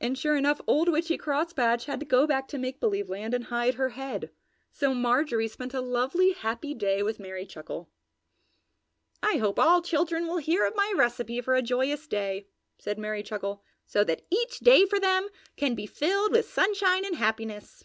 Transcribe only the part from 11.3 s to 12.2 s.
for a joyous